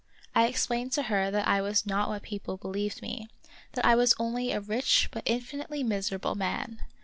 [0.33, 3.27] I explained to her that I was not what people believed me;
[3.73, 6.81] that I was only a rich but infinitely miserable man.